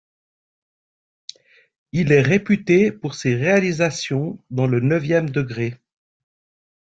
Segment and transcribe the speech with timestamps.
[1.91, 5.77] Il est réputé pour ses réalisations dans le neuvième degré.